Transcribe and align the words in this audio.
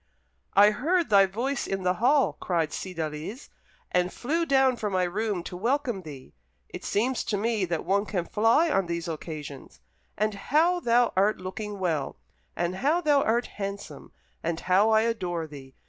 "I 0.55 0.71
heard 0.71 1.11
thy 1.11 1.27
voice 1.27 1.67
in 1.67 1.83
the 1.83 1.93
hall," 2.01 2.33
cried 2.41 2.73
Cydalise, 2.73 3.49
"and 3.91 4.11
flew 4.11 4.47
down 4.47 4.75
from 4.77 4.93
my 4.93 5.03
room 5.03 5.43
to 5.43 5.55
welcome 5.55 6.01
thee. 6.01 6.33
It 6.69 6.83
seems 6.83 7.23
to 7.25 7.37
me 7.37 7.65
that 7.65 7.85
one 7.85 8.07
can 8.07 8.25
fly 8.25 8.71
on 8.71 8.87
these 8.87 9.07
occasions. 9.07 9.79
And 10.17 10.33
how 10.33 10.79
thou 10.79 11.13
art 11.15 11.37
looking 11.39 11.77
well, 11.77 12.17
and 12.55 12.77
how 12.77 13.01
thou 13.01 13.21
art 13.21 13.45
handsome, 13.45 14.11
and 14.41 14.61
how 14.61 14.89
I 14.89 15.01
adore 15.01 15.45
thee!" 15.45 15.75